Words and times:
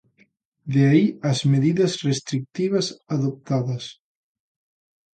De 0.73 0.81
aí 0.91 1.05
as 1.31 1.39
medidas 1.53 1.91
restritivas 2.09 2.87
adoptadas. 3.15 3.83